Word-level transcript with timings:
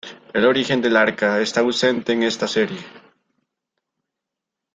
El 0.33 0.45
origen 0.45 0.81
del 0.81 0.97
Arca 0.97 1.39
está 1.41 1.59
ausente 1.59 2.11
en 2.13 2.23
esta 2.23 2.47
serie. 2.47 2.83